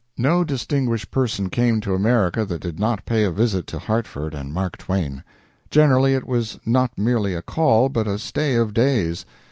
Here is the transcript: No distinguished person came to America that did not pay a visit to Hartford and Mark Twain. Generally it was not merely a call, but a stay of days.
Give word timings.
No 0.17 0.43
distinguished 0.43 1.11
person 1.11 1.51
came 1.51 1.79
to 1.81 1.93
America 1.93 2.43
that 2.43 2.59
did 2.61 2.79
not 2.79 3.05
pay 3.05 3.23
a 3.23 3.29
visit 3.29 3.67
to 3.67 3.77
Hartford 3.77 4.33
and 4.33 4.51
Mark 4.51 4.75
Twain. 4.77 5.23
Generally 5.69 6.15
it 6.15 6.25
was 6.25 6.59
not 6.65 6.97
merely 6.97 7.35
a 7.35 7.43
call, 7.43 7.87
but 7.87 8.07
a 8.07 8.17
stay 8.17 8.55
of 8.55 8.73
days. 8.73 9.27